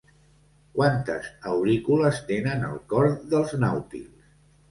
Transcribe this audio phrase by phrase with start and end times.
[0.77, 4.35] Quantes aurícules tenen el cor dels nàutils?